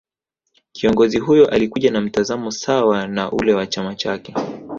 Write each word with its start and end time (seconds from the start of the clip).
Kiongozi 0.71 1.19
huyo 1.19 1.49
Alikuja 1.49 1.91
na 1.91 2.01
mtazamo 2.01 2.51
sawa 2.51 3.07
na 3.07 3.31
ule 3.31 3.53
wa 3.53 3.67
chama 3.67 3.95
chake 3.95 4.33